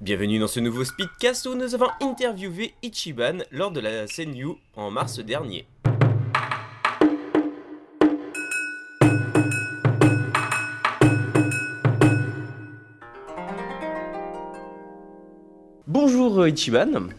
Bienvenue 0.00 0.38
dans 0.38 0.46
ce 0.46 0.60
nouveau 0.60 0.82
Speedcast 0.82 1.44
où 1.44 1.54
nous 1.54 1.74
avons 1.74 1.88
interviewé 2.00 2.72
Ichiban 2.82 3.36
lors 3.52 3.70
de 3.70 3.80
la 3.80 4.06
Senyu 4.06 4.54
en 4.74 4.90
mars 4.90 5.18
dernier. 5.18 5.66
Bonjour 15.86 16.40
euh, 16.40 16.48
Ichiban. 16.48 17.10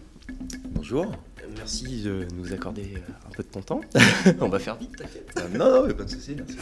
Bonjour. 0.69 1.11
Merci 1.55 2.01
de 2.01 2.25
nous 2.35 2.51
accorder 2.51 2.95
euh, 2.95 3.27
un 3.27 3.29
peu 3.29 3.43
de 3.43 3.47
ton 3.49 3.61
temps. 3.61 3.81
On 4.41 4.49
va 4.49 4.57
faire 4.57 4.77
vite, 4.77 4.97
t'inquiète. 4.97 5.31
Euh, 5.37 5.55
non, 5.55 5.69
non, 5.69 5.85
mais 5.85 5.93
pas 5.93 6.05
de 6.05 6.09
soucis, 6.09 6.35
merci. 6.35 6.57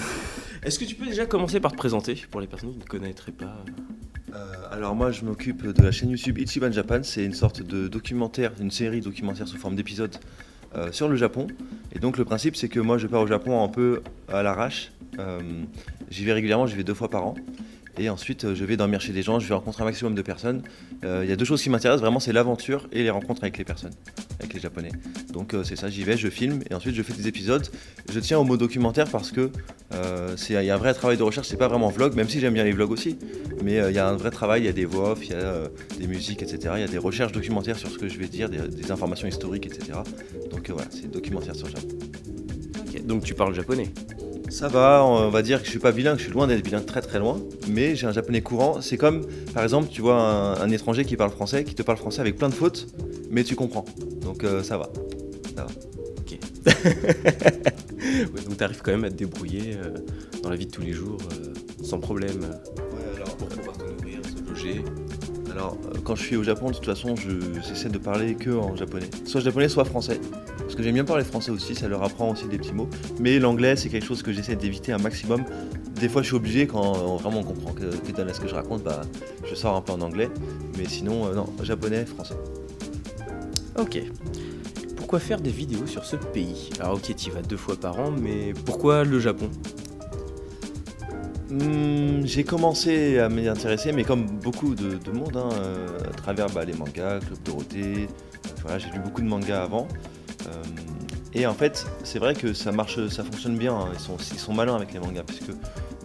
Est-ce 0.63 0.79
que 0.79 0.83
tu 0.83 0.95
peux 0.95 1.05
déjà 1.05 1.25
commencer 1.25 1.61
par 1.61 1.71
te 1.71 1.77
présenter 1.77 2.21
pour 2.29 2.41
les 2.41 2.47
personnes 2.47 2.73
qui 2.73 2.79
ne 2.79 2.83
connaîtraient 2.83 3.31
pas 3.31 3.63
alors 4.79 4.95
moi, 4.95 5.11
je 5.11 5.25
m'occupe 5.25 5.67
de 5.67 5.83
la 5.83 5.91
chaîne 5.91 6.09
YouTube 6.09 6.37
Ichiban 6.37 6.71
Japan. 6.71 7.01
C'est 7.03 7.25
une 7.25 7.33
sorte 7.33 7.61
de 7.61 7.89
documentaire, 7.89 8.53
une 8.61 8.71
série 8.71 9.01
documentaire 9.01 9.45
sous 9.45 9.57
forme 9.57 9.75
d'épisodes 9.75 10.15
euh, 10.73 10.89
sur 10.93 11.09
le 11.09 11.17
Japon. 11.17 11.47
Et 11.93 11.99
donc 11.99 12.17
le 12.17 12.23
principe, 12.23 12.55
c'est 12.55 12.69
que 12.69 12.79
moi, 12.79 12.97
je 12.97 13.05
pars 13.05 13.21
au 13.21 13.27
Japon 13.27 13.61
un 13.61 13.67
peu 13.67 14.01
à 14.29 14.41
l'arrache. 14.41 14.93
Euh, 15.19 15.41
j'y 16.09 16.23
vais 16.23 16.31
régulièrement, 16.31 16.65
j'y 16.65 16.77
vais 16.77 16.85
deux 16.85 16.93
fois 16.93 17.09
par 17.09 17.25
an. 17.25 17.35
Et 17.97 18.09
ensuite, 18.09 18.45
euh, 18.45 18.55
je 18.55 18.63
vais 18.63 18.77
dormir 18.77 19.01
chez 19.01 19.11
des 19.11 19.21
gens, 19.21 19.41
je 19.41 19.49
vais 19.49 19.53
rencontrer 19.53 19.83
un 19.83 19.85
maximum 19.85 20.15
de 20.15 20.21
personnes. 20.21 20.61
Il 21.03 21.29
y 21.29 21.31
a 21.33 21.35
deux 21.35 21.45
choses 21.45 21.61
qui 21.61 21.69
m'intéressent 21.69 22.01
vraiment, 22.01 22.21
c'est 22.21 22.33
l'aventure 22.33 22.87
et 22.93 23.03
les 23.03 23.09
rencontres 23.09 23.43
avec 23.43 23.57
les 23.57 23.65
personnes, 23.65 23.93
avec 24.39 24.53
les 24.53 24.59
Japonais. 24.59 24.91
Donc 25.31 25.53
euh, 25.53 25.63
c'est 25.63 25.75
ça, 25.75 25.89
j'y 25.89 26.03
vais, 26.03 26.17
je 26.17 26.29
filme 26.29 26.61
et 26.69 26.73
ensuite 26.73 26.95
je 26.95 27.03
fais 27.03 27.13
des 27.13 27.27
épisodes. 27.27 27.67
Je 28.11 28.19
tiens 28.19 28.39
au 28.39 28.43
mot 28.43 28.57
documentaire 28.57 29.07
parce 29.09 29.31
que 29.31 29.51
euh, 29.93 30.35
il 30.49 30.63
y 30.63 30.69
a 30.69 30.75
un 30.75 30.77
vrai 30.77 30.93
travail 30.93 31.17
de 31.17 31.23
recherche, 31.23 31.47
c'est 31.47 31.57
pas 31.57 31.67
vraiment 31.67 31.89
vlog, 31.89 32.15
même 32.15 32.29
si 32.29 32.39
j'aime 32.39 32.53
bien 32.53 32.63
les 32.63 32.71
vlogs 32.71 32.91
aussi. 32.91 33.17
Mais 33.63 33.79
euh, 33.79 33.91
il 33.91 33.95
y 33.95 33.99
a 33.99 34.07
un 34.07 34.15
vrai 34.15 34.31
travail, 34.31 34.61
il 34.61 34.65
y 34.65 34.69
a 34.69 34.73
des 34.73 34.85
voix 34.85 35.11
off, 35.11 35.19
il 35.23 35.31
y 35.31 35.35
a 35.35 35.69
des 35.99 36.07
musiques, 36.07 36.41
etc. 36.41 36.73
Il 36.75 36.81
y 36.81 36.83
a 36.83 36.87
des 36.87 36.97
recherches 36.97 37.31
documentaires 37.31 37.77
sur 37.77 37.89
ce 37.89 37.97
que 37.97 38.07
je 38.07 38.17
vais 38.17 38.27
dire, 38.27 38.49
des, 38.49 38.59
des 38.59 38.91
informations 38.91 39.27
historiques, 39.27 39.65
etc. 39.65 39.99
Donc 40.51 40.69
voilà, 40.69 40.87
c'est 40.89 41.11
documentaire 41.11 41.55
sur 41.55 41.67
le 41.67 41.73
Japon. 41.73 41.97
Donc 43.03 43.23
tu 43.23 43.33
parles 43.33 43.53
japonais. 43.53 43.89
Ça 44.49 44.67
va, 44.67 45.05
on 45.05 45.29
va 45.29 45.43
dire 45.43 45.59
que 45.59 45.65
je 45.65 45.69
suis 45.69 45.79
pas 45.79 45.91
bilingue, 45.91 46.17
je 46.17 46.23
suis 46.23 46.31
loin 46.31 46.47
d'être 46.47 46.63
bilingue, 46.63 46.85
très 46.85 47.01
très 47.01 47.19
loin, 47.19 47.39
mais 47.67 47.95
j'ai 47.95 48.07
un 48.07 48.11
japonais 48.11 48.41
courant. 48.41 48.81
C'est 48.81 48.97
comme, 48.97 49.27
par 49.53 49.61
exemple, 49.61 49.89
tu 49.91 50.01
vois 50.01 50.15
un, 50.15 50.59
un 50.59 50.69
étranger 50.71 51.05
qui 51.05 51.15
parle 51.15 51.29
français, 51.29 51.63
qui 51.63 51.75
te 51.75 51.83
parle 51.83 51.99
français 51.99 52.21
avec 52.21 52.35
plein 52.35 52.49
de 52.49 52.55
fautes, 52.55 52.87
mais 53.29 53.43
tu 53.43 53.55
comprends. 53.55 53.85
Donc 54.21 54.43
euh, 54.43 54.63
ça 54.63 54.77
va. 54.77 54.89
Ok. 56.19 56.39
Ouais, 58.01 58.41
donc 58.45 58.57
tu 58.57 58.63
arrives 58.63 58.81
quand 58.81 58.91
même 58.91 59.03
à 59.03 59.09
te 59.09 59.15
débrouiller 59.15 59.75
euh, 59.75 59.89
dans 60.41 60.49
la 60.49 60.55
vie 60.55 60.65
de 60.65 60.71
tous 60.71 60.81
les 60.81 60.93
jours 60.93 61.17
euh, 61.33 61.53
sans 61.83 61.99
problème 61.99 62.39
Ouais, 62.41 63.15
alors, 63.15 63.35
pour 63.35 63.47
pouvoir 63.49 63.77
te 63.77 63.83
nourrir, 63.83 64.19
se 64.25 64.49
loger. 64.49 64.83
alors, 65.51 65.77
quand 66.05 66.15
je 66.15 66.23
suis 66.23 66.35
au 66.37 66.43
Japon, 66.43 66.69
de 66.69 66.75
toute 66.75 66.85
façon, 66.85 67.15
je- 67.15 67.59
j'essaie 67.67 67.89
de 67.89 67.97
parler 67.97 68.35
que 68.35 68.51
en 68.51 68.75
japonais. 68.75 69.09
Soit 69.25 69.41
japonais, 69.41 69.67
soit 69.69 69.83
français. 69.85 70.19
Parce 70.59 70.75
que 70.75 70.83
j'aime 70.83 70.93
bien 70.93 71.03
parler 71.03 71.23
français 71.25 71.51
aussi, 71.51 71.75
ça 71.75 71.87
leur 71.89 72.03
apprend 72.03 72.31
aussi 72.31 72.45
des 72.47 72.57
petits 72.57 72.73
mots. 72.73 72.89
Mais 73.19 73.37
l'anglais, 73.37 73.75
c'est 73.75 73.89
quelque 73.89 74.05
chose 74.05 74.23
que 74.23 74.31
j'essaie 74.31 74.55
d'éviter 74.55 74.91
un 74.93 74.97
maximum. 74.99 75.43
Des 75.99 76.07
fois, 76.07 76.21
je 76.21 76.27
suis 76.27 76.35
obligé, 76.37 76.67
quand 76.67 77.17
vraiment 77.17 77.39
on 77.41 77.43
comprend 77.43 77.73
que, 77.73 77.85
que 77.95 78.11
dans 78.21 78.33
ce 78.33 78.39
que 78.39 78.47
je 78.47 78.55
raconte, 78.55 78.83
bah, 78.83 79.01
je 79.43 79.55
sors 79.55 79.75
un 79.75 79.81
peu 79.81 79.91
en 79.91 80.01
anglais. 80.01 80.29
Mais 80.77 80.85
sinon, 80.87 81.27
euh, 81.27 81.35
non, 81.35 81.47
japonais, 81.63 82.05
français. 82.05 82.35
Ok. 83.79 84.01
Pourquoi 84.97 85.19
faire 85.19 85.39
des 85.39 85.51
vidéos 85.51 85.87
sur 85.87 86.03
ce 86.05 86.15
pays? 86.15 86.69
Alors 86.79 86.95
ok, 86.95 87.15
tu 87.15 87.29
y 87.29 87.31
vas 87.31 87.41
deux 87.41 87.57
fois 87.57 87.75
par 87.75 87.99
an, 87.99 88.11
mais 88.11 88.53
pourquoi 88.65 89.03
le 89.03 89.19
Japon? 89.19 89.49
Hmm, 91.49 92.23
j'ai 92.25 92.43
commencé 92.43 93.17
à 93.17 93.27
m'y 93.29 93.47
intéresser, 93.47 93.91
mais 93.91 94.03
comme 94.03 94.25
beaucoup 94.27 94.75
de, 94.75 94.97
de 94.97 95.11
monde, 95.11 95.35
hein, 95.35 95.49
euh, 95.53 95.87
à 95.99 96.13
travers 96.13 96.47
bah, 96.49 96.63
les 96.63 96.73
mangas, 96.73 97.19
Club 97.21 97.39
Dorothée. 97.43 98.07
euh, 98.07 98.49
voilà, 98.61 98.77
j'ai 98.77 98.89
lu 98.91 98.99
beaucoup 98.99 99.21
de 99.21 99.27
mangas 99.27 99.63
avant. 99.63 99.87
Euh, 100.47 100.51
et 101.33 101.47
en 101.47 101.53
fait, 101.55 101.87
c'est 102.03 102.19
vrai 102.19 102.35
que 102.35 102.53
ça 102.53 102.71
marche, 102.71 103.07
ça 103.07 103.23
fonctionne 103.23 103.57
bien. 103.57 103.73
hein, 103.75 103.89
Ils, 103.93 103.99
sont, 103.99 104.17
ils 104.31 104.39
sont 104.39 104.53
malins 104.53 104.75
avec 104.75 104.93
les 104.93 104.99
mangas, 104.99 105.23
puisque 105.23 105.51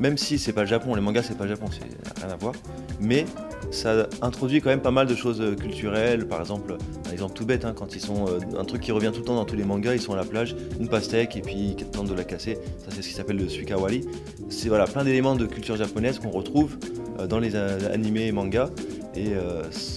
même 0.01 0.19
si 0.19 0.39
c'est 0.39 0.53
pas 0.53 0.63
le 0.63 0.67
Japon, 0.67 0.95
les 0.95 1.01
mangas 1.01 1.23
c'est 1.23 1.39
pas 1.39 1.45
le 1.45 1.51
Japon, 1.51 1.67
c'est 1.71 2.23
rien 2.23 2.33
à 2.33 2.37
voir. 2.37 2.55
Mais 3.01 3.27
ça 3.71 4.07
introduit 4.23 4.61
quand 4.61 4.71
même 4.71 4.81
pas 4.81 4.91
mal 4.91 5.07
de 5.07 5.15
choses 5.15 5.41
euh, 5.41 5.55
culturelles. 5.55 6.27
Par 6.27 6.41
exemple, 6.41 6.77
un 7.09 7.13
exemple 7.13 7.35
tout 7.35 7.45
bête, 7.45 7.65
hein, 7.65 7.75
quand 7.77 7.95
ils 7.95 8.01
sont 8.01 8.27
euh, 8.27 8.59
un 8.59 8.65
truc 8.65 8.83
qui 8.83 8.93
revient 8.93 9.11
tout 9.13 9.21
le 9.21 9.25
temps 9.25 9.35
dans 9.35 9.45
tous 9.45 9.57
les 9.57 9.65
mangas, 9.65 9.95
ils 9.95 10.01
sont 10.01 10.13
à 10.13 10.17
la 10.17 10.25
plage, 10.25 10.57
une 10.81 10.89
pastèque 10.89 11.37
et 11.37 11.41
puis 11.41 11.77
ils 11.79 11.85
tentent 11.87 12.09
de 12.09 12.15
la 12.15 12.25
casser. 12.25 12.59
Ça 12.79 12.91
c'est 12.91 13.03
ce 13.03 13.09
qui 13.09 13.15
s'appelle 13.15 13.37
le 13.37 13.49
suikawari 13.49 14.03
c'est 14.49 14.69
voilà, 14.69 14.87
plein 14.87 15.05
d'éléments 15.05 15.37
de 15.37 15.47
culture 15.47 15.77
japonaise 15.77 16.19
qu'on 16.19 16.31
retrouve 16.31 16.77
euh, 17.19 17.27
dans 17.27 17.39
les 17.39 17.57
animés 17.57 18.27
et 18.27 18.33
mangas. 18.33 18.71
Et 19.17 19.31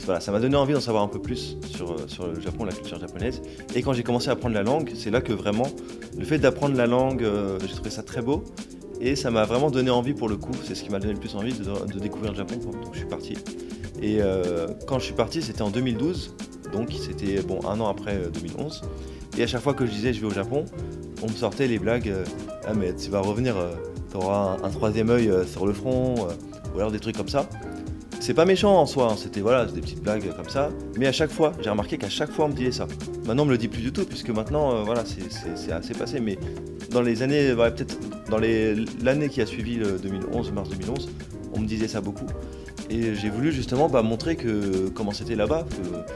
voilà, 0.05 0.19
ça 0.19 0.31
m'a 0.31 0.39
donné 0.39 0.55
envie 0.57 0.73
d'en 0.73 0.79
savoir 0.79 1.01
un 1.01 1.07
peu 1.07 1.19
plus 1.19 1.57
sur, 1.75 2.07
sur 2.07 2.27
le 2.27 2.39
Japon, 2.39 2.65
la 2.65 2.71
culture 2.71 2.99
japonaise. 2.99 3.41
Et 3.73 3.81
quand 3.81 3.91
j'ai 3.91 4.03
commencé 4.03 4.29
à 4.29 4.33
apprendre 4.33 4.53
la 4.53 4.61
langue, 4.61 4.91
c'est 4.93 5.09
là 5.09 5.21
que 5.21 5.33
vraiment, 5.33 5.65
le 6.15 6.23
fait 6.23 6.37
d'apprendre 6.37 6.77
la 6.77 6.85
langue, 6.85 7.27
j'ai 7.61 7.73
trouvé 7.73 7.89
ça 7.89 8.03
très 8.03 8.21
beau. 8.21 8.43
Et 8.99 9.15
ça 9.15 9.31
m'a 9.31 9.45
vraiment 9.45 9.69
donné 9.69 9.89
envie 9.89 10.13
pour 10.13 10.29
le 10.29 10.37
coup, 10.37 10.53
c'est 10.63 10.75
ce 10.75 10.83
qui 10.83 10.89
m'a 10.89 10.99
donné 10.99 11.13
le 11.13 11.19
plus 11.19 11.35
envie 11.35 11.53
de, 11.53 11.99
découvrir 11.99 12.31
le 12.31 12.37
Japon, 12.37 12.55
donc 12.55 12.93
je 12.93 12.99
suis 12.99 13.07
parti. 13.07 13.35
Et 14.01 14.17
euh, 14.21 14.67
quand 14.87 14.99
je 14.99 15.05
suis 15.05 15.13
parti, 15.13 15.41
c'était 15.41 15.61
en 15.61 15.69
2012, 15.69 16.35
donc 16.73 16.91
c'était 16.91 17.41
bon 17.41 17.59
un 17.67 17.79
an 17.79 17.89
après 17.89 18.15
euh, 18.15 18.29
2011. 18.29 18.81
Et 19.37 19.43
à 19.43 19.47
chaque 19.47 19.61
fois 19.61 19.73
que 19.73 19.85
je 19.85 19.91
disais 19.91 20.13
je 20.13 20.21
vais 20.21 20.27
au 20.27 20.31
Japon, 20.31 20.65
on 21.21 21.27
me 21.27 21.35
sortait 21.35 21.67
les 21.67 21.79
blagues 21.79 22.09
euh, 22.09 22.23
Ah, 22.65 22.73
mais 22.73 22.93
tu 22.95 23.09
vas 23.09 23.19
revenir, 23.19 23.57
euh, 23.57 23.71
t'auras 24.11 24.57
un, 24.61 24.63
un 24.63 24.69
troisième 24.69 25.09
œil 25.09 25.29
euh, 25.29 25.45
sur 25.45 25.65
le 25.65 25.73
front, 25.73 26.15
euh, 26.15 26.33
ou 26.75 26.79
alors 26.79 26.91
des 26.91 26.99
trucs 26.99 27.17
comme 27.17 27.29
ça. 27.29 27.47
C'est 28.27 28.33
pas 28.33 28.43
méchant 28.43 28.77
en 28.77 28.85
soi, 28.85 29.09
hein, 29.09 29.15
c'était 29.17 29.39
voilà, 29.39 29.63
des 29.63 29.79
petites 29.79 30.03
blagues 30.03 30.35
comme 30.35 30.49
ça. 30.49 30.69
Mais 30.97 31.07
à 31.07 31.13
chaque 31.13 31.31
fois, 31.31 31.53
j'ai 31.61 31.69
remarqué 31.69 31.97
qu'à 31.97 32.09
chaque 32.09 32.29
fois 32.29 32.43
on 32.43 32.47
me 32.49 32.53
disait 32.53 32.73
ça. 32.73 32.85
Maintenant 33.25 33.43
on 33.43 33.45
me 33.45 33.51
le 33.51 33.57
dit 33.57 33.69
plus 33.69 33.81
du 33.81 33.93
tout, 33.93 34.03
puisque 34.03 34.31
maintenant 34.31 34.75
euh, 34.75 34.83
voilà, 34.83 35.05
c'est- 35.05 35.71
assez 35.71 35.93
passé. 35.93 36.19
Mais 36.19 36.37
dans 36.91 37.01
les 37.01 37.23
années, 37.23 37.53
peut-être 37.55 37.97
dans 38.29 38.37
l'année 38.37 39.29
qui 39.29 39.39
a 39.41 39.45
suivi 39.45 39.75
le 39.75 39.97
2011, 39.97 40.51
mars 40.51 40.67
2011, 40.67 41.09
on 41.53 41.61
me 41.61 41.65
disait 41.65 41.87
ça 41.87 42.01
beaucoup. 42.01 42.25
Et 42.89 43.15
j'ai 43.15 43.29
voulu 43.29 43.53
justement 43.53 43.87
bah, 43.87 44.01
montrer 44.01 44.35
que 44.35 44.89
comment 44.89 45.13
c'était 45.13 45.35
là-bas. 45.35 45.65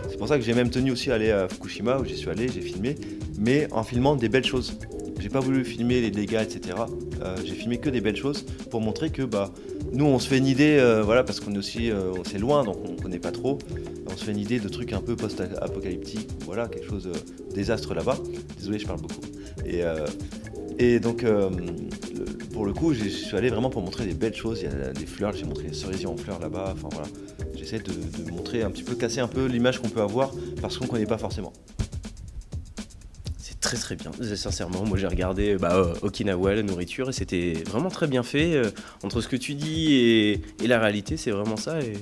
C'est 0.10 0.18
pour 0.18 0.28
ça 0.28 0.38
que 0.38 0.44
j'ai 0.44 0.54
même 0.54 0.70
tenu 0.70 0.92
aussi 0.92 1.12
à 1.12 1.16
aller 1.16 1.32
à 1.32 1.48
Fukushima 1.48 1.98
où 1.98 2.04
j'y 2.04 2.18
suis 2.18 2.30
allé, 2.30 2.50
j'ai 2.50 2.60
filmé, 2.60 2.96
mais 3.40 3.70
en 3.72 3.84
filmant 3.84 4.18
des 4.18 4.28
belles 4.28 4.46
choses. 4.46 4.78
J'ai 5.22 5.30
pas 5.30 5.40
voulu 5.40 5.64
filmer 5.64 6.02
les 6.02 6.10
dégâts, 6.10 6.42
etc. 6.42 6.76
Euh, 7.22 7.36
j'ai 7.46 7.54
filmé 7.54 7.78
que 7.78 7.90
des 7.90 8.02
belles 8.02 8.16
choses 8.16 8.44
pour 8.72 8.82
montrer 8.82 9.12
que 9.12 9.22
bah, 9.22 9.52
nous 9.92 10.06
on 10.06 10.18
se 10.18 10.28
fait 10.28 10.40
une 10.40 10.48
idée, 10.48 10.78
euh, 10.80 11.04
voilà, 11.04 11.24
parce 11.24 11.40
qu'on 11.40 11.54
est 11.54 11.58
aussi, 11.60 11.92
euh, 11.92 12.12
c'est 12.26 12.40
loin 12.40 12.64
donc 12.64 12.78
on 12.84 12.96
connaît 13.02 13.20
pas 13.20 13.32
trop. 13.32 13.60
On 14.12 14.18
se 14.18 14.26
fait 14.26 14.32
une 14.32 14.40
idée 14.40 14.60
de 14.60 14.68
trucs 14.68 14.94
un 14.94 15.00
peu 15.00 15.16
post-apocalyptiques, 15.16 16.28
voilà, 16.46 16.68
quelque 16.68 16.88
chose 16.88 17.04
de 17.04 17.54
désastre 17.54 17.94
là-bas. 17.94 18.18
Désolé, 18.58 18.80
je 18.80 18.88
parle 18.88 19.00
beaucoup. 19.00 19.22
Et, 19.66 19.84
euh, 19.84 20.06
et 20.80 21.00
donc, 21.00 21.24
euh, 21.24 21.50
pour 22.52 22.66
le 22.66 22.74
coup, 22.74 22.94
je 22.94 23.08
suis 23.08 23.38
allé 23.38 23.50
vraiment 23.50 23.70
pour 23.70 23.82
montrer 23.84 24.06
des 24.06 24.14
belles 24.14 24.36
choses. 24.36 24.62
Il 24.62 24.70
y 24.70 24.74
a 24.74 24.92
des 24.92 25.06
fleurs, 25.06 25.34
j'ai 25.34 25.46
montré 25.46 25.68
les 25.68 25.74
cerisiers 25.74 26.08
en 26.08 26.18
fleurs 26.18 26.40
là-bas. 26.40 26.74
Enfin 26.74 26.90
voilà, 26.92 27.08
j'essaie 27.56 27.80
de, 27.80 27.92
de 27.92 28.32
montrer 28.32 28.64
un 28.64 28.72
petit 28.72 28.84
peu, 28.84 28.96
casser 28.96 29.20
un 29.20 29.28
peu 29.28 29.46
l'image 29.46 29.80
qu'on 29.80 29.90
peut 29.90 30.02
avoir 30.02 30.32
parce 30.62 30.78
qu'on 30.78 30.88
connaît 30.88 31.06
pas 31.06 31.20
forcément. 31.20 31.54
Très 33.72 33.78
très 33.78 33.96
bien, 33.96 34.12
sincèrement. 34.36 34.84
Moi 34.84 34.98
j'ai 34.98 35.08
regardé 35.08 35.56
bah, 35.56 35.76
euh, 35.78 35.94
Okinawa, 36.02 36.56
la 36.56 36.62
nourriture, 36.62 37.08
et 37.08 37.14
c'était 37.14 37.54
vraiment 37.70 37.88
très 37.88 38.06
bien 38.06 38.22
fait. 38.22 38.54
euh, 38.56 38.70
entre 39.02 39.22
ce 39.22 39.30
que 39.30 39.38
tu 39.38 39.54
dis 39.54 39.94
et, 39.94 40.42
et 40.62 40.68
la 40.68 40.78
réalité, 40.78 41.16
c'est 41.16 41.32
vraiment 41.32 41.56
ça. 41.56 41.80
Et 41.80 41.94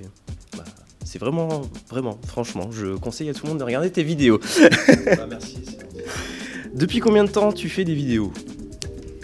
bah, 0.58 0.64
c'est 1.06 1.20
vraiment, 1.20 1.62
vraiment, 1.88 2.20
franchement, 2.26 2.72
je 2.72 2.96
conseille 2.96 3.30
à 3.30 3.36
tout 3.36 3.44
le 3.44 3.50
monde 3.50 3.60
de 3.60 3.64
regarder 3.64 3.92
tes 3.92 4.02
vidéos. 4.02 4.40
Bah, 5.16 5.28
merci. 5.30 5.60
Depuis 6.74 7.00
combien 7.02 7.24
de 7.24 7.30
temps 7.30 7.52
tu 7.52 7.70
fais 7.70 7.84
des 7.84 7.94
vidéos? 7.94 8.34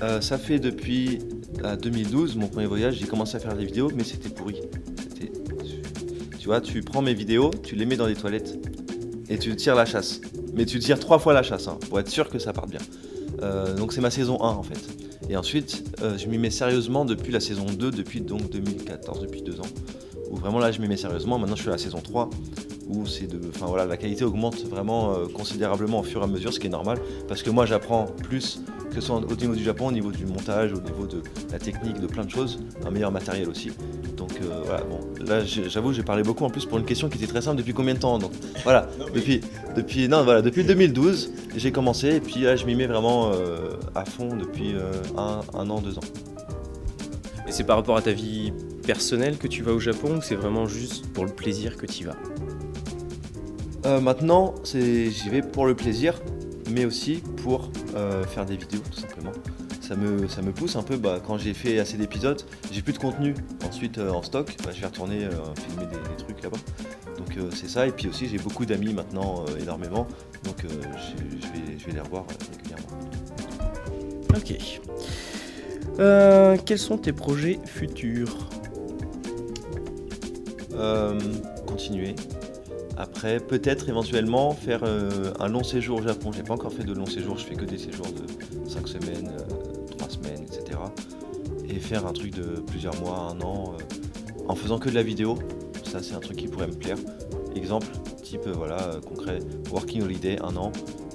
Euh, 0.03 0.21
ça 0.21 0.37
fait 0.37 0.59
depuis 0.59 1.17
euh, 1.63 1.75
2012, 1.75 2.35
mon 2.35 2.47
premier 2.47 2.67
voyage, 2.67 2.97
j'ai 2.99 3.07
commencé 3.07 3.37
à 3.37 3.39
faire 3.39 3.55
des 3.55 3.65
vidéos, 3.65 3.91
mais 3.95 4.03
c'était 4.03 4.29
pourri. 4.29 4.61
Tu 6.39 6.45
vois, 6.45 6.61
tu 6.61 6.81
prends 6.81 7.01
mes 7.01 7.15
vidéos, 7.15 7.49
tu 7.63 7.75
les 7.75 7.87
mets 7.87 7.97
dans 7.97 8.05
des 8.05 8.13
toilettes 8.13 8.55
et 9.29 9.39
tu 9.39 9.55
tires 9.55 9.73
la 9.73 9.85
chasse. 9.85 10.21
Mais 10.55 10.65
tu 10.65 10.79
tires 10.79 10.99
trois 10.99 11.19
fois 11.19 11.33
la 11.33 11.43
chasse 11.43 11.67
hein, 11.67 11.77
pour 11.89 11.99
être 11.99 12.09
sûr 12.09 12.29
que 12.29 12.39
ça 12.39 12.53
parte 12.53 12.69
bien. 12.69 12.79
Euh, 13.41 13.75
donc 13.75 13.93
c'est 13.93 14.01
ma 14.01 14.11
saison 14.11 14.41
1 14.41 14.47
en 14.47 14.63
fait. 14.63 14.79
Et 15.29 15.35
ensuite, 15.37 15.83
euh, 16.01 16.17
je 16.17 16.27
m'y 16.27 16.37
mets 16.37 16.49
sérieusement 16.49 17.03
depuis 17.03 17.31
la 17.31 17.39
saison 17.39 17.65
2, 17.65 17.91
depuis 17.91 18.21
donc 18.21 18.49
2014, 18.49 19.21
depuis 19.21 19.41
deux 19.41 19.59
ans. 19.59 19.67
Où 20.31 20.37
vraiment 20.37 20.59
là, 20.59 20.71
je 20.71 20.79
m'y 20.81 20.87
mets 20.87 20.97
sérieusement. 20.97 21.37
Maintenant, 21.37 21.55
je 21.55 21.61
suis 21.61 21.69
à 21.69 21.73
la 21.73 21.77
saison 21.77 21.99
3 21.99 22.29
où 22.87 23.05
c'est 23.07 23.27
de, 23.27 23.39
enfin 23.49 23.65
voilà, 23.65 23.85
la 23.85 23.97
qualité 23.97 24.23
augmente 24.23 24.63
vraiment 24.65 25.13
euh, 25.13 25.25
considérablement 25.25 26.01
au 26.01 26.03
fur 26.03 26.21
et 26.21 26.23
à 26.23 26.27
mesure, 26.27 26.53
ce 26.53 26.59
qui 26.59 26.67
est 26.67 26.71
normal, 26.71 26.99
parce 27.27 27.41
que 27.41 27.49
moi, 27.49 27.65
j'apprends 27.65 28.05
plus 28.05 28.61
que 28.89 29.01
ce 29.01 29.07
soit 29.07 29.15
au 29.15 29.35
niveau 29.35 29.55
du 29.55 29.63
Japon, 29.63 29.87
au 29.87 29.91
niveau 29.91 30.11
du 30.11 30.25
montage, 30.25 30.71
au 30.71 30.79
niveau 30.79 31.05
de 31.05 31.21
la 31.51 31.59
technique, 31.59 31.99
de 31.99 32.07
plein 32.07 32.23
de 32.23 32.29
choses, 32.29 32.59
un 32.85 32.91
meilleur 32.91 33.11
matériel 33.11 33.49
aussi. 33.49 33.71
Donc 34.39 34.51
euh, 34.51 34.61
voilà, 34.65 34.83
bon, 34.83 34.99
là 35.25 35.43
j'avoue 35.45 35.93
j'ai 35.93 36.03
parlé 36.03 36.23
beaucoup 36.23 36.43
en 36.45 36.49
plus 36.49 36.65
pour 36.65 36.77
une 36.77 36.85
question 36.85 37.09
qui 37.09 37.17
était 37.17 37.27
très 37.27 37.41
simple 37.41 37.57
depuis 37.57 37.73
combien 37.73 37.93
de 37.93 37.99
temps 37.99 38.17
Donc 38.19 38.31
voilà, 38.63 38.87
depuis, 39.13 39.41
depuis, 39.75 40.07
non, 40.07 40.23
voilà, 40.23 40.41
depuis 40.41 40.63
2012 40.65 41.31
j'ai 41.55 41.71
commencé 41.71 42.15
et 42.15 42.19
puis 42.19 42.41
là 42.41 42.55
je 42.55 42.65
m'y 42.65 42.75
mets 42.75 42.87
vraiment 42.87 43.31
euh, 43.33 43.75
à 43.93 44.05
fond 44.05 44.35
depuis 44.35 44.73
euh, 44.75 44.91
un, 45.17 45.41
un 45.57 45.69
an, 45.69 45.79
deux 45.81 45.97
ans. 45.97 46.01
Et 47.47 47.51
c'est 47.51 47.63
par 47.63 47.77
rapport 47.77 47.95
à 47.95 48.01
ta 48.01 48.11
vie 48.11 48.51
personnel 48.85 49.37
que 49.37 49.47
tu 49.47 49.61
vas 49.63 49.71
au 49.71 49.79
Japon 49.79 50.17
ou 50.17 50.21
c'est 50.21 50.35
vraiment 50.35 50.65
juste 50.67 51.07
pour 51.13 51.25
le 51.25 51.31
plaisir 51.31 51.77
que 51.77 51.85
tu 51.85 52.01
y 52.01 52.05
vas? 52.05 52.15
Euh, 53.85 53.99
maintenant, 54.01 54.55
c'est- 54.63 55.11
j'y 55.11 55.29
vais 55.29 55.41
pour 55.43 55.67
le 55.67 55.75
plaisir, 55.75 56.19
mais 56.71 56.85
aussi 56.85 57.21
pour 57.43 57.69
faire 58.27 58.45
des 58.45 58.57
vidéos, 58.57 58.81
tout 58.91 58.99
simplement. 58.99 59.31
Ça 59.87 59.95
me, 59.95 60.27
ça 60.27 60.41
me 60.41 60.51
pousse 60.51 60.75
un 60.77 60.81
peu, 60.81 60.97
bah, 60.97 61.21
quand 61.23 61.37
j'ai 61.37 61.53
fait 61.53 61.77
assez 61.77 61.95
d'épisodes, 61.95 62.41
j'ai 62.71 62.81
plus 62.81 62.93
de 62.93 62.97
contenu 62.97 63.35
ensuite 63.63 63.99
euh, 63.99 64.09
en 64.09 64.23
stock, 64.23 64.55
bah, 64.63 64.71
je 64.73 64.81
vais 64.81 64.87
retourner 64.87 65.25
euh, 65.25 65.29
filmer 65.67 65.85
des, 65.85 66.09
des 66.09 66.15
trucs 66.17 66.41
là-bas. 66.41 66.57
Donc 67.19 67.37
euh, 67.37 67.51
c'est 67.53 67.69
ça, 67.69 67.85
et 67.85 67.91
puis 67.91 68.07
aussi 68.07 68.27
j'ai 68.27 68.39
beaucoup 68.39 68.65
d'amis 68.65 68.95
maintenant, 68.95 69.45
énormément, 69.61 70.07
donc 70.43 70.55
je, 70.63 70.67
vais, 70.67 71.77
je 71.77 71.85
vais 71.85 71.91
les 71.91 71.99
revoir 71.99 72.25
régulièrement. 72.51 72.97
Ok. 74.35 74.57
Quels 76.65 76.79
sont 76.79 76.97
tes 76.97 77.13
projets 77.13 77.59
futurs? 77.65 78.49
Continuer. 81.67 82.15
Après, 82.97 83.39
peut-être 83.39 83.89
éventuellement 83.89 84.51
faire 84.53 84.81
euh, 84.83 85.33
un 85.39 85.49
long 85.49 85.63
séjour 85.63 85.99
au 85.99 86.01
Japon. 86.01 86.31
J'ai 86.31 86.43
pas 86.43 86.53
encore 86.53 86.71
fait 86.71 86.83
de 86.83 86.93
long 86.93 87.05
séjour, 87.05 87.37
je 87.37 87.45
fais 87.45 87.55
que 87.55 87.65
des 87.65 87.77
séjours 87.77 88.07
de 88.07 88.69
5 88.69 88.87
semaines, 88.87 89.31
3 89.35 89.43
semaines, 89.43 89.64
Et 91.67 91.79
faire 91.79 92.05
un 92.05 92.13
truc 92.13 92.33
de 92.33 92.61
plusieurs 92.61 92.95
mois, 93.01 93.31
un 93.31 93.41
an, 93.41 93.73
euh, 93.73 94.45
en 94.47 94.55
faisant 94.55 94.79
que 94.79 94.89
de 94.89 94.95
la 94.95 95.03
vidéo. 95.03 95.37
Ça, 95.83 96.01
c'est 96.01 96.13
un 96.13 96.19
truc 96.19 96.37
qui 96.37 96.47
pourrait 96.47 96.67
me 96.67 96.73
plaire. 96.73 96.97
Exemple, 97.55 97.87
type 98.23 98.47
euh, 98.47 98.53
voilà, 98.53 98.81
euh, 98.81 99.01
concret, 99.01 99.39
working 99.71 100.03
holiday, 100.03 100.37
un 100.41 100.55
an, 100.55 100.71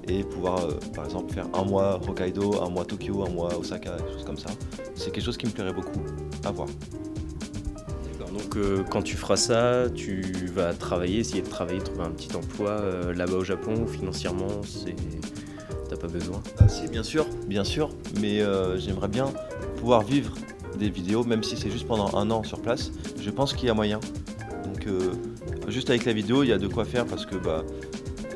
et 0.08 0.24
pouvoir 0.24 0.66
par 0.94 1.04
exemple 1.04 1.32
faire 1.32 1.46
un 1.54 1.64
mois 1.64 2.00
Hokkaido, 2.08 2.62
un 2.62 2.68
mois 2.68 2.84
Tokyo, 2.84 3.24
un 3.24 3.30
mois 3.30 3.56
Osaka, 3.58 3.96
des 3.96 4.12
choses 4.12 4.24
comme 4.24 4.38
ça. 4.38 4.50
C'est 4.94 5.10
quelque 5.12 5.24
chose 5.24 5.36
qui 5.36 5.46
me 5.46 5.52
plairait 5.52 5.72
beaucoup 5.72 6.00
à 6.44 6.50
voir. 6.50 6.68
Donc 8.32 8.56
quand 8.90 9.02
tu 9.02 9.16
feras 9.16 9.36
ça, 9.36 9.90
tu 9.92 10.22
vas 10.54 10.72
travailler, 10.72 11.18
essayer 11.18 11.42
de 11.42 11.48
travailler, 11.48 11.80
trouver 11.80 12.04
un 12.04 12.10
petit 12.10 12.34
emploi 12.36 12.80
là-bas 13.12 13.36
au 13.36 13.44
Japon 13.44 13.88
financièrement, 13.88 14.62
c'est 14.62 14.94
t'as 15.90 15.96
pas 15.96 16.08
besoin. 16.08 16.40
Ah, 16.58 16.68
si, 16.68 16.86
bien 16.88 17.02
sûr, 17.02 17.26
bien 17.46 17.64
sûr, 17.64 17.90
mais 18.20 18.40
euh, 18.40 18.78
j'aimerais 18.78 19.08
bien 19.08 19.26
pouvoir 19.76 20.02
vivre 20.02 20.34
des 20.78 20.88
vidéos, 20.88 21.24
même 21.24 21.42
si 21.42 21.56
c'est 21.56 21.70
juste 21.70 21.86
pendant 21.86 22.16
un 22.16 22.30
an 22.30 22.42
sur 22.44 22.60
place. 22.60 22.92
Je 23.20 23.30
pense 23.30 23.52
qu'il 23.52 23.66
y 23.66 23.70
a 23.70 23.74
moyen. 23.74 23.98
Donc, 24.64 24.86
euh, 24.86 25.10
juste 25.68 25.90
avec 25.90 26.04
la 26.04 26.12
vidéo, 26.12 26.42
il 26.44 26.48
y 26.48 26.52
a 26.52 26.58
de 26.58 26.68
quoi 26.68 26.84
faire 26.84 27.04
parce 27.06 27.26
que 27.26 27.34
bah, 27.34 27.64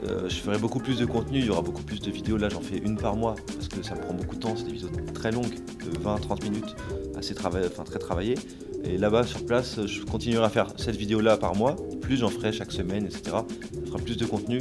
euh, 0.09 0.29
je 0.29 0.35
ferai 0.37 0.59
beaucoup 0.59 0.81
plus 0.81 0.99
de 0.99 1.05
contenu, 1.07 1.39
il 1.39 1.47
y 1.47 1.51
aura 1.51 1.63
beaucoup 1.63 1.83
plus 1.83 2.01
de 2.01 2.11
vidéos. 2.11 2.37
Là, 2.37 2.49
j'en 2.49 2.61
fais 2.61 2.79
une 2.79 2.97
par 2.97 3.15
mois 3.17 3.37
parce 3.55 3.69
que 3.69 3.83
ça 3.83 3.95
prend 3.95 4.15
beaucoup 4.15 4.35
de 4.35 4.41
temps. 4.41 4.57
C'est 4.57 4.65
des 4.65 4.73
vidéos 4.73 4.89
très 5.15 5.31
longues, 5.31 5.55
de 5.85 5.97
20-30 5.99 6.43
minutes, 6.43 6.75
assez 7.17 7.35
trava- 7.35 7.67
enfin, 7.67 7.85
très 7.85 7.99
travaillées. 8.01 8.37
Et 8.83 8.99
là-bas, 8.99 9.23
sur 9.25 9.47
place, 9.47 9.87
je 9.87 10.03
continuerai 10.03 10.45
à 10.45 10.51
faire 10.51 10.67
cette 10.77 10.97
vidéo-là 10.97 11.37
par 11.39 11.55
mois. 11.55 11.77
Plus 12.03 12.17
j'en 12.19 12.29
ferai 12.29 12.53
chaque 12.53 12.73
semaine, 12.73 13.07
etc. 13.07 13.23
Ça 13.33 13.87
fera 13.87 13.99
plus 13.99 14.17
de 14.19 14.27
contenu. 14.27 14.61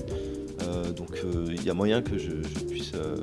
Euh, 0.68 0.92
donc 0.92 1.21
euh, 1.24 1.45
il 1.50 1.63
y 1.63 1.69
a 1.69 1.74
moyen 1.74 2.01
que 2.01 2.18
je, 2.18 2.31
puisse 2.68 2.92
euh, 2.95 3.18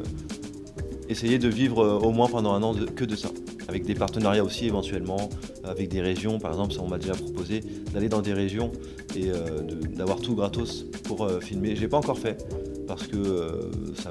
essayer 1.09 1.39
de 1.39 1.49
vivre 1.49 1.85
au 2.03 2.11
moins 2.11 2.29
pendant 2.29 2.53
un 2.53 2.63
an 2.63 2.75
que 2.75 3.05
de 3.05 3.17
ça. 3.17 3.31
Avec 3.69 3.85
des 3.85 3.95
partenariats 3.95 4.43
aussi 4.43 4.67
éventuellement, 4.67 5.29
avec 5.63 5.89
des 5.89 6.01
régions, 6.01 6.41
par 6.41 6.51
exemple, 6.51 6.75
ça 6.75 6.81
on 6.83 6.89
m'a 6.89 6.99
déjà 6.99 7.13
proposé 7.13 7.61
d'aller 7.93 8.09
dans 8.09 8.21
des 8.21 8.33
régions 8.33 8.73
et 9.15 9.31
d'avoir 9.95 10.21
tout 10.21 10.35
gratos 10.35 10.87
pour 11.05 11.25
euh, 11.25 11.41
filmer. 11.41 11.77
Je 11.77 11.83
l'ai 11.83 11.89
pas 11.89 11.99
encore 11.99 12.19
fait 12.19 12.45
parce 12.89 13.07
que 13.07 13.71
ça 14.01 14.11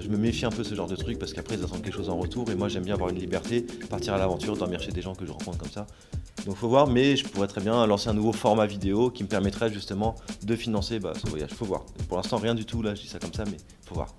je 0.00 0.08
me 0.08 0.18
méfie 0.18 0.44
un 0.44 0.50
peu 0.50 0.64
ce 0.64 0.74
genre 0.74 0.88
de 0.88 0.96
truc 0.96 1.18
parce 1.18 1.32
qu'après 1.32 1.54
ils 1.54 1.64
attendent 1.64 1.80
quelque 1.80 1.96
chose 1.96 2.10
en 2.10 2.18
retour 2.18 2.50
et 2.50 2.54
moi 2.54 2.68
j'aime 2.68 2.84
bien 2.84 2.94
avoir 2.94 3.08
une 3.08 3.18
liberté, 3.18 3.64
partir 3.88 4.12
à 4.12 4.18
l'aventure, 4.18 4.56
dormir 4.56 4.82
chez 4.82 4.92
des 4.92 5.00
gens 5.00 5.14
que 5.14 5.24
je 5.24 5.32
rencontre 5.32 5.56
comme 5.56 5.70
ça. 5.70 5.86
Donc 6.48 6.56
faut 6.56 6.68
voir, 6.68 6.86
mais 6.86 7.14
je 7.14 7.28
pourrais 7.28 7.46
très 7.46 7.60
bien 7.60 7.86
lancer 7.86 8.08
un 8.08 8.14
nouveau 8.14 8.32
format 8.32 8.64
vidéo 8.64 9.10
qui 9.10 9.22
me 9.22 9.28
permettrait 9.28 9.70
justement 9.70 10.14
de 10.42 10.56
financer 10.56 10.98
bah, 10.98 11.12
ce 11.14 11.28
voyage. 11.28 11.50
Faut 11.50 11.66
voir. 11.66 11.84
Pour 12.08 12.16
l'instant 12.16 12.38
rien 12.38 12.54
du 12.54 12.64
tout 12.64 12.80
là, 12.80 12.94
je 12.94 13.02
dis 13.02 13.06
ça 13.06 13.18
comme 13.18 13.34
ça, 13.34 13.44
mais 13.44 13.58
faut 13.84 13.94
voir. 13.94 14.14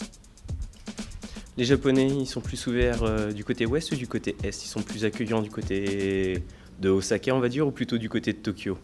Les 1.57 1.65
Japonais, 1.65 2.05
ils 2.05 2.27
sont 2.27 2.39
plus 2.39 2.67
ouverts 2.67 3.01
euh, 3.01 3.31
du 3.31 3.43
côté 3.43 3.65
ouest 3.65 3.91
ou 3.93 3.95
du 3.95 4.05
côté 4.05 4.35
est? 4.43 4.63
Ils 4.63 4.67
sont 4.67 4.83
plus 4.83 5.05
accueillants 5.05 5.41
du 5.41 5.49
côté 5.49 6.43
de 6.79 6.89
Osaka, 6.91 7.33
on 7.33 7.39
va 7.39 7.49
dire, 7.49 7.65
ou 7.65 7.71
plutôt 7.71 7.97
du 7.97 8.09
côté 8.09 8.31
de 8.31 8.37
Tokyo? 8.37 8.77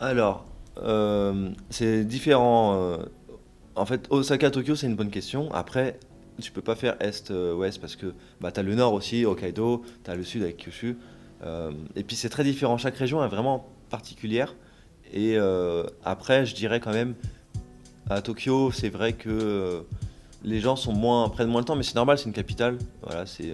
Alors, 0.00 0.44
euh, 0.82 1.50
c'est 1.70 2.04
différent. 2.04 2.74
euh, 2.74 2.98
en 3.76 3.86
fait, 3.86 4.08
Osaka, 4.10 4.50
Tokyo, 4.50 4.74
c'est 4.74 4.88
une 4.88 4.96
bonne 4.96 5.10
question. 5.10 5.48
Après, 5.52 6.00
tu 6.42 6.50
peux 6.50 6.60
pas 6.60 6.74
faire 6.74 6.96
est-ouest 7.00 7.80
parce 7.80 7.94
que 7.94 8.14
bah, 8.40 8.50
tu 8.50 8.58
as 8.58 8.64
le 8.64 8.74
nord 8.74 8.94
aussi, 8.94 9.24
Hokkaido, 9.24 9.84
tu 10.02 10.10
as 10.10 10.16
le 10.16 10.24
sud 10.24 10.42
avec 10.42 10.56
Kyushu. 10.56 10.96
Euh, 11.44 11.72
et 11.96 12.04
puis 12.04 12.16
c'est 12.16 12.28
très 12.28 12.44
différent. 12.44 12.78
Chaque 12.78 12.96
région 12.96 13.24
est 13.24 13.28
vraiment 13.28 13.68
particulière. 13.90 14.54
Et 15.12 15.36
euh, 15.36 15.84
après, 16.04 16.46
je 16.46 16.54
dirais 16.54 16.80
quand 16.80 16.92
même, 16.92 17.14
à 18.10 18.22
Tokyo, 18.22 18.72
c'est 18.72 18.88
vrai 18.88 19.12
que 19.12 19.28
euh, 19.30 19.80
les 20.42 20.60
gens 20.60 20.76
sont 20.76 20.92
prennent 21.30 21.48
moins 21.48 21.60
le 21.60 21.64
temps, 21.64 21.76
mais 21.76 21.82
c'est 21.82 21.94
normal, 21.94 22.18
c'est 22.18 22.26
une 22.26 22.32
capitale. 22.32 22.78
Voilà, 23.02 23.26
c'est 23.26 23.52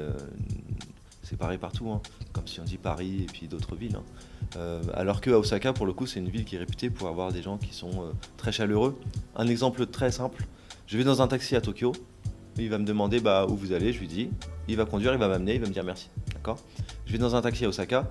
pareil 1.38 1.58
partout, 1.58 1.88
hein. 1.90 2.00
comme 2.32 2.48
si 2.48 2.58
on 2.58 2.64
dit 2.64 2.76
Paris 2.76 3.22
et 3.22 3.26
puis 3.26 3.46
d'autres 3.46 3.76
villes. 3.76 3.96
hein. 3.96 4.80
Alors 4.94 5.20
que 5.20 5.30
à 5.30 5.38
Osaka, 5.38 5.72
pour 5.72 5.86
le 5.86 5.92
coup, 5.92 6.06
c'est 6.06 6.18
une 6.18 6.28
ville 6.28 6.44
qui 6.44 6.56
est 6.56 6.58
réputée 6.58 6.90
pour 6.90 7.06
avoir 7.06 7.30
des 7.30 7.40
gens 7.40 7.56
qui 7.56 7.72
sont 7.72 8.12
très 8.36 8.50
chaleureux. 8.50 8.98
Un 9.36 9.46
exemple 9.46 9.86
très 9.86 10.10
simple, 10.10 10.44
je 10.88 10.98
vais 10.98 11.04
dans 11.04 11.22
un 11.22 11.28
taxi 11.28 11.54
à 11.54 11.60
Tokyo, 11.60 11.92
il 12.58 12.68
va 12.68 12.78
me 12.78 12.84
demander 12.84 13.20
bah, 13.20 13.46
où 13.48 13.54
vous 13.54 13.72
allez, 13.72 13.92
je 13.92 14.00
lui 14.00 14.08
dis, 14.08 14.28
il 14.66 14.76
va 14.76 14.86
conduire, 14.86 15.12
il 15.12 15.20
va 15.20 15.28
m'amener, 15.28 15.54
il 15.54 15.60
va 15.60 15.68
me 15.68 15.72
dire 15.72 15.84
merci. 15.84 16.10
D'accord 16.40 16.58
Je 17.04 17.12
vais 17.12 17.18
dans 17.18 17.36
un 17.36 17.42
taxi 17.42 17.66
à 17.66 17.68
Osaka, 17.68 18.08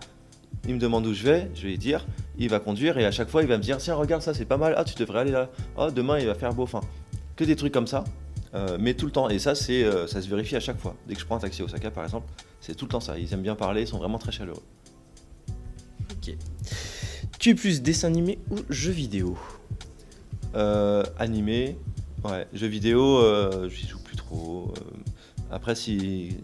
il 0.67 0.75
me 0.75 0.79
demande 0.79 1.07
où 1.07 1.13
je 1.15 1.23
vais, 1.23 1.49
je 1.55 1.63
vais 1.63 1.69
lui 1.69 1.77
dire, 1.79 2.05
il 2.37 2.47
va 2.47 2.59
conduire 2.59 2.99
et 2.99 3.05
à 3.05 3.11
chaque 3.11 3.27
fois 3.27 3.41
il 3.41 3.47
va 3.47 3.57
me 3.57 3.63
dire, 3.63 3.77
tiens 3.77 3.95
regarde 3.95 4.21
ça 4.21 4.35
c'est 4.35 4.45
pas 4.45 4.57
mal, 4.57 4.75
ah 4.77 4.83
tu 4.83 4.93
devrais 4.95 5.21
aller 5.21 5.31
là, 5.31 5.49
ah 5.77 5.89
demain 5.89 6.19
il 6.19 6.27
va 6.27 6.35
faire 6.35 6.53
beau, 6.53 6.61
enfin 6.61 6.81
que 7.35 7.43
des 7.43 7.55
trucs 7.55 7.73
comme 7.73 7.87
ça. 7.87 8.03
euh, 8.53 8.77
mais 8.79 8.93
tout 8.93 9.07
le 9.07 9.11
temps, 9.11 9.29
et 9.29 9.39
ça 9.39 9.55
c'est, 9.55 9.83
euh, 9.83 10.05
ça 10.05 10.21
se 10.21 10.27
vérifie 10.27 10.55
à 10.55 10.59
chaque 10.59 10.79
fois. 10.79 10.95
Dès 11.07 11.15
que 11.15 11.19
je 11.21 11.25
prends 11.25 11.37
un 11.37 11.39
taxi 11.39 11.63
à 11.63 11.65
Osaka 11.65 11.89
par 11.89 12.03
exemple, 12.03 12.27
c'est 12.61 12.75
tout 12.75 12.85
le 12.85 12.91
temps 12.91 12.99
ça. 12.99 13.17
Ils 13.17 13.33
aiment 13.33 13.41
bien 13.41 13.55
parler, 13.55 13.81
ils 13.81 13.87
sont 13.87 13.97
vraiment 13.97 14.19
très 14.19 14.31
chaleureux. 14.31 14.63
Ok. 16.11 16.35
Tu 17.39 17.49
es 17.49 17.55
plus 17.55 17.81
dessin 17.81 18.09
animé 18.09 18.37
ou 18.51 18.57
jeu 18.69 18.91
vidéo? 18.91 19.37
Euh, 20.55 21.03
animé, 21.17 21.77
ouais, 22.25 22.47
jeux 22.53 22.67
vidéo, 22.67 23.17
euh, 23.19 23.69
j'y 23.69 23.87
joue 23.87 23.99
plus 23.99 24.17
trop. 24.17 24.73
après, 25.51 25.73
si 25.75 26.37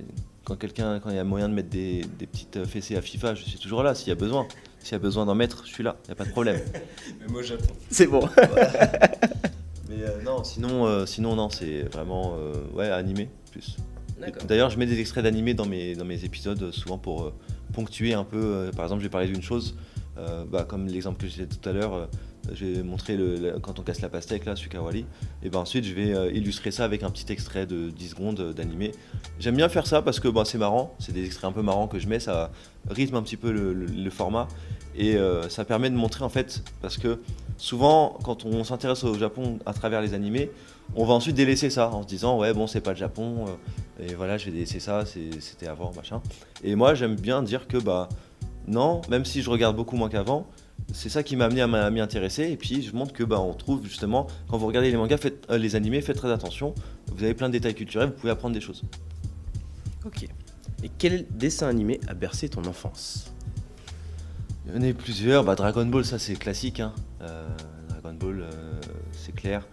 quand 0.46 0.56
quelqu'un, 0.56 1.00
quand 1.00 1.10
il 1.10 1.16
y 1.16 1.20
a 1.20 1.24
moyen 1.24 1.50
de 1.50 1.54
mettre 1.54 1.70
des, 1.70 2.06
des 2.18 2.28
petites 2.28 2.66
fessées 2.66 2.96
à 2.96 3.02
FIFA, 3.02 3.36
je 3.36 3.44
suis 3.44 3.60
toujours 3.60 3.84
là. 3.84 3.94
S'il 3.96 4.10
y 4.10 4.12
a 4.12 4.16
besoin, 4.16 4.48
s'il 4.80 4.94
y 4.94 4.96
a 4.96 5.00
besoin 5.00 5.26
d'en 5.26 5.36
mettre, 5.36 5.64
je 5.66 5.74
suis 5.74 5.84
là. 5.84 5.98
Il 6.06 6.10
y 6.10 6.12
a 6.12 6.16
pas 6.16 6.26
de 6.26 6.32
problème. 6.32 6.60
Mais 7.20 7.28
moi 7.28 7.42
j'attends. 7.42 7.74
C'est 7.90 8.08
bon. 8.08 8.22
Mais 9.90 10.02
euh, 10.04 10.22
non, 10.24 10.44
sinon, 10.44 10.86
euh, 10.86 11.06
sinon 11.06 11.36
non, 11.36 11.50
c'est 11.50 11.84
vraiment 11.94 12.36
euh, 12.38 12.54
ouais 12.74 12.90
animé 12.90 13.30
plus. 13.52 13.78
D'accord. 14.20 14.44
D'ailleurs, 14.46 14.70
je 14.70 14.78
mets 14.80 14.86
des 14.86 15.00
extraits 15.00 15.24
d'animé 15.24 15.54
dans 15.54 15.66
mes, 15.66 15.96
dans 15.96 16.06
mes 16.06 16.24
épisodes, 16.24 16.72
souvent 16.72 16.98
pour 16.98 17.24
euh, 17.24 17.34
ponctuer 17.74 18.14
un 18.14 18.24
peu. 18.24 18.38
euh, 18.38 18.72
par 18.72 18.86
exemple, 18.86 19.04
j'ai 19.04 19.10
parlé 19.10 19.28
d'une 19.28 19.42
chose, 19.42 19.76
euh, 20.18 20.46
bah, 20.50 20.64
comme 20.68 20.88
l'exemple 20.88 21.22
que 21.22 21.28
j'ai 21.28 21.46
tout 21.48 21.68
à 21.68 21.74
l'heure, 21.74 21.94
euh, 21.94 22.06
j'ai 22.54 22.84
montré 22.84 23.16
le, 23.16 23.36
le- 23.36 23.60
quand 23.60 23.80
on 23.80 23.84
casse 23.84 24.02
la 24.02 24.10
pastèque, 24.10 24.46
là, 24.46 24.56
Sukawari. 24.56 25.06
Et 25.44 25.50
ben 25.50 25.60
ensuite, 25.60 25.86
je 25.86 25.94
vais 25.94 26.14
euh, 26.14 26.32
illustrer 26.32 26.72
ça 26.72 26.84
avec 26.84 27.04
un 27.04 27.10
petit 27.10 27.32
extrait 27.32 27.66
de 27.66 27.90
10 27.90 28.10
secondes 28.10 28.40
euh, 28.40 28.54
d'animé. 28.54 28.92
J'aime 29.40 29.56
bien 29.56 29.70
faire 29.70 29.88
ça 29.88 30.02
parce 30.02 30.20
que 30.20 30.28
bah, 30.28 30.44
c'est 30.46 30.58
marrant, 30.58 30.96
c'est 31.00 31.12
des 31.12 31.26
extraits 31.26 31.50
un 31.50 31.54
peu 31.54 31.62
marrants 31.62 31.88
que 31.88 32.00
je 32.00 32.08
mets, 32.08 32.20
ça 32.20 32.52
rythme 32.90 33.16
un 33.16 33.24
petit 33.24 33.38
peu 33.38 33.52
le, 33.52 34.10
format. 34.10 34.48
Et 34.98 35.18
euh, 35.18 35.50
ça 35.50 35.66
permet 35.66 35.90
de 35.90 35.96
montrer 35.96 36.24
en 36.24 36.30
fait, 36.30 36.64
parce 36.82 36.98
que 36.98 37.20
souvent, 37.58 38.18
quand 38.24 38.46
on 38.46 38.64
s'intéresse 38.64 39.04
au 39.04 39.16
Japon 39.16 39.60
à 39.66 39.74
travers 39.74 40.02
les 40.02 40.14
animés, 40.14 40.52
on 40.96 41.06
va 41.06 41.14
ensuite 41.14 41.36
délaisser 41.36 41.70
ça 41.70 41.90
en 41.90 42.04
se 42.04 42.08
disant 42.08 42.38
ouais 42.38 42.54
bon 42.54 42.68
c'est 42.68 42.80
pas 42.80 42.92
le 42.92 42.98
Japon 42.98 43.46
et 44.00 44.14
voilà 44.14 44.38
je 44.38 44.46
vais 44.46 44.52
délaisser 44.52 44.80
ça 44.80 45.04
c'était 45.40 45.68
avant 45.68 45.92
machin 45.96 46.22
et 46.64 46.76
moi 46.76 46.94
j'aime 46.94 47.16
bien 47.16 47.42
dire 47.42 47.68
que 47.68 47.78
bah 47.78 48.08
non 48.68 49.02
même 49.10 49.26
si 49.26 49.42
je 49.42 49.50
regarde 49.50 49.76
beaucoup 49.76 49.96
moins 49.96 50.10
qu'avant 50.10 50.46
c'est 50.94 51.10
ça 51.10 51.24
qui 51.24 51.36
m'a 51.36 51.46
amené 51.46 51.62
à 51.62 51.90
m'y 51.90 52.00
intéresser 52.00 52.52
et 52.52 52.58
puis 52.58 52.82
je 52.82 52.96
montre 52.96 53.12
que 53.14 53.24
bah 53.24 53.40
on 53.40 53.54
trouve 53.54 53.84
justement 53.84 54.28
quand 54.48 54.58
vous 54.58 54.68
regardez 54.68 54.92
les 54.92 54.98
mangas 54.98 55.18
faites 55.18 55.46
euh, 55.50 55.58
les 55.58 55.76
animés 55.76 56.02
faites 56.02 56.18
très 56.18 56.32
attention 56.32 56.74
vous 57.12 57.24
avez 57.24 57.34
plein 57.34 57.48
de 57.48 57.54
détails 57.54 57.76
culturels 57.76 58.10
vous 58.10 58.16
pouvez 58.16 58.32
apprendre 58.32 58.54
des 58.54 58.62
choses 58.62 58.84
Ok. 60.06 60.28
Et 60.84 60.92
quel 61.00 61.26
dessin 61.32 61.68
animé 61.68 62.00
a 62.08 62.14
bercé 62.14 62.48
ton 62.48 62.64
enfance? 62.66 63.32
Il 64.68 64.76
y 64.76 64.78
en 64.78 64.82
a 64.84 64.88
eu 64.88 64.94
plusieurs. 64.94 65.44
Bah, 65.44 65.56
Dragon 65.56 65.86
Ball, 65.86 66.06
ça 66.06 66.20
c'est 66.20 66.36
classique. 66.36 66.80
hein. 66.80 66.94
Euh, 67.22 67.48
Dragon 67.90 68.14
Ball, 68.14 68.42
euh, 68.42 68.52
c'est 69.14 69.34
clair. 69.34 69.68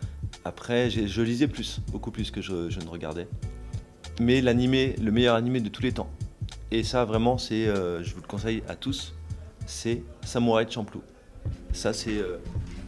Après, 0.46 0.88
je 0.88 1.22
lisais 1.22 1.48
plus, 1.48 1.80
beaucoup 1.88 2.10
plus 2.10 2.30
que 2.30 2.40
je, 2.40 2.70
je 2.70 2.80
ne 2.80 2.86
regardais. 2.88 3.28
Mais 4.20 4.40
l'animé, 4.40 4.96
le 5.02 5.12
meilleur 5.12 5.34
animé 5.34 5.60
de 5.60 5.68
tous 5.68 5.82
les 5.82 5.92
temps. 5.92 6.08
Et 6.70 6.82
ça, 6.82 7.04
vraiment, 7.04 7.36
c'est, 7.36 7.66
je 7.66 8.14
vous 8.14 8.22
le 8.22 8.26
conseille 8.26 8.62
à 8.68 8.74
tous, 8.74 9.12
c'est 9.66 10.02
Samurai 10.24 10.66
Champloo. 10.68 11.02
Ça, 11.72 11.92
c'est 11.92 12.18
euh, 12.18 12.38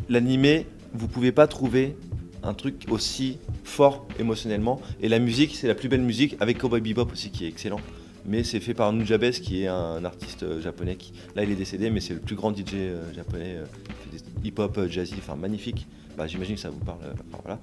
l'animé. 0.08 0.66
Vous 0.92 1.08
pouvez 1.08 1.32
pas 1.32 1.46
trouver 1.46 1.96
un 2.42 2.54
truc 2.54 2.86
aussi 2.90 3.38
fort 3.64 4.06
émotionnellement. 4.18 4.80
Et 5.00 5.08
la 5.08 5.18
musique, 5.18 5.56
c'est 5.56 5.66
la 5.66 5.74
plus 5.74 5.88
belle 5.88 6.02
musique 6.02 6.36
avec 6.40 6.58
Cowboy 6.58 6.80
Bebop 6.80 7.10
aussi 7.12 7.30
qui 7.30 7.44
est 7.44 7.48
excellent. 7.48 7.80
mais 8.26 8.44
c'est 8.44 8.60
fait 8.60 8.74
par 8.74 8.92
Nujabes 8.92 9.30
qui 9.30 9.62
est 9.62 9.66
un 9.66 10.04
artiste 10.04 10.44
euh, 10.44 10.60
japonais 10.60 10.96
qui 10.96 11.12
là 11.36 11.44
il 11.44 11.50
est 11.50 11.56
décédé 11.56 11.90
mais 11.90 12.00
c'est 12.00 12.14
le 12.14 12.20
plus 12.20 12.36
grand 12.36 12.56
DJ 12.56 12.74
euh, 12.74 13.12
japonais 13.14 13.56
euh, 13.56 13.66
fait 13.66 14.10
des 14.16 14.48
hip-hop 14.48 14.80
jazzy 14.88 15.16
enfin 15.18 15.36
magnifique 15.36 15.86
bah, 16.16 16.26
j'imagine 16.26 16.54
que 16.54 16.60
ça 16.60 16.70
vous 16.70 16.78
parle 16.78 17.00
voilà 17.42 17.60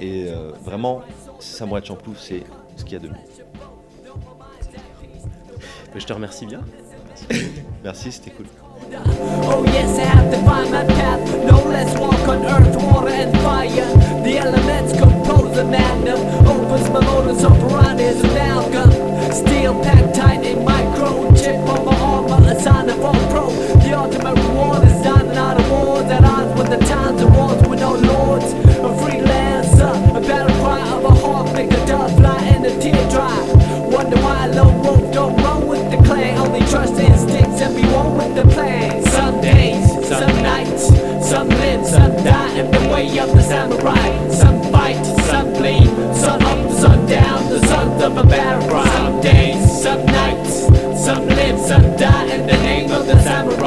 et 0.00 0.26
vraiment 0.64 1.02
Samouraï 1.38 1.84
Champloo 1.84 2.14
c'est 2.18 2.42
ce 2.76 2.84
qu'il 2.84 2.94
y 2.94 2.96
a 2.96 2.98
de 2.98 3.08
mieux 3.08 3.14
Je 5.94 6.06
te 6.06 6.12
remercie 6.12 6.46
bien. 6.46 6.62
merci 7.84 8.12
c'était 8.12 8.30
cool 8.30 8.46
Oh 9.44 9.64
yes, 9.66 9.98
I 9.98 10.04
have 10.04 10.30
to 10.30 10.38
find 10.44 10.70
my 10.70 10.84
path. 10.84 11.20
No 11.44 11.58
less 11.68 11.96
walk 11.98 12.26
on 12.28 12.44
earth, 12.44 12.76
water 12.76 13.08
and 13.08 13.32
fire. 13.40 14.22
The 14.22 14.38
elements 14.38 14.92
compose 14.98 15.56
a 15.56 15.64
magnum. 15.64 16.20
Opens 16.46 16.90
my 16.90 17.00
modus 17.00 17.44
operandi 17.44 18.04
as 18.04 18.22
an 18.22 18.30
amalgam. 18.30 19.32
Steel 19.32 19.80
packed 19.82 20.14
tight 20.14 20.44
in 20.44 20.64
micro. 20.64 21.32
Chip 21.34 21.56
on 21.68 21.84
my 21.84 21.96
armor, 21.96 22.50
a 22.50 22.60
sign 22.60 22.90
of 22.90 23.04
all 23.04 23.14
pro. 23.30 23.50
The 23.80 23.92
ultimate 23.96 24.36
reward 24.36 24.84
is 24.84 25.02
diamond 25.02 25.38
out 25.38 25.60
of 25.60 25.70
wars. 25.70 26.10
At 26.10 26.24
odds 26.24 26.58
with 26.58 26.70
the 26.70 26.84
times 26.84 27.22
and 27.22 27.34
wars 27.34 27.62
with 27.68 27.80
no 27.80 27.94
lords. 27.94 28.31
Cause 53.12 53.26
I'm 53.26 53.48
a 53.50 53.61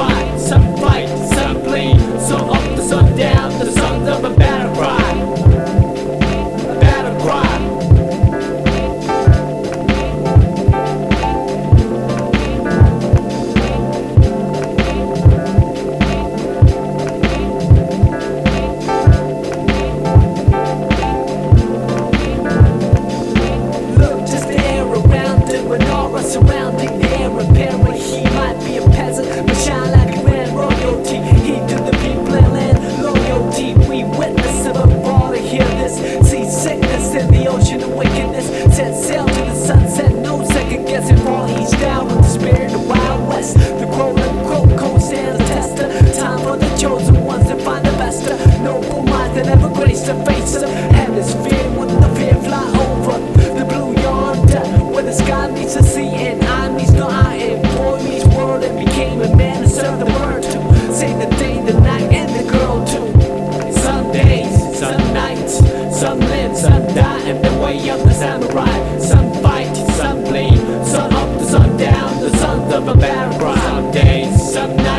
to 50.06 50.24
face 50.24 50.52
some 50.52 50.70
hemisphere 50.70 51.68
would 51.76 51.88
the 51.88 52.08
fear 52.14 52.34
fly 52.34 52.62
over 52.86 53.18
the 53.58 53.64
blue 53.64 53.92
yonder 54.00 54.60
where 54.94 55.02
the 55.02 55.12
sky 55.12 55.50
needs 55.50 55.74
to 55.74 55.82
see 55.82 56.06
and 56.06 56.44
I 56.44 56.76
needs 56.76 56.92
no 56.92 57.08
I 57.08 57.34
am 57.34 57.76
born 57.76 58.06
each 58.06 58.24
world 58.36 58.62
and 58.62 58.86
became 58.86 59.20
a 59.20 59.34
man 59.34 59.64
and 59.64 59.72
served 59.72 60.00
the 60.00 60.06
world 60.06 60.44
to. 60.44 60.94
Save 60.94 61.18
the 61.18 61.36
day 61.38 61.60
the 61.60 61.80
night 61.80 62.08
and 62.12 62.30
the 62.38 62.52
girl 62.52 62.86
too. 62.86 63.72
Some 63.72 64.12
days 64.12 64.78
some 64.78 65.12
nights 65.12 65.58
some 65.98 66.20
live 66.20 66.56
some 66.56 66.86
die 66.94 67.22
and 67.30 67.44
the 67.44 67.54
way 67.60 67.90
of 67.90 68.04
the 68.04 68.14
samurai. 68.14 68.98
Some 68.98 69.32
fight 69.42 69.74
some 69.98 70.22
bleed 70.22 70.60
sun 70.86 71.12
up 71.14 71.36
the 71.40 71.46
sun 71.46 71.76
down 71.76 72.20
the 72.20 72.30
sons 72.36 72.72
of 72.72 72.86
a 72.86 72.94
bad 72.94 73.26
some 73.40 73.90
days 73.90 74.52
some 74.52 74.76
nights 74.76 74.95